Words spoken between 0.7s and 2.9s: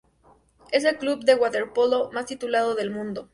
Es el club de waterpolo más titulado del